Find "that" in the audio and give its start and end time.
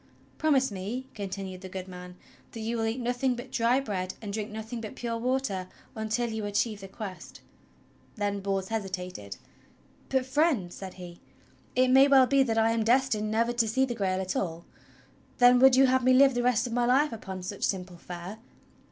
2.53-2.61, 12.41-12.57